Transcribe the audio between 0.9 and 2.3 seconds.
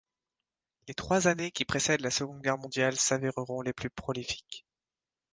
trois années qui précédent la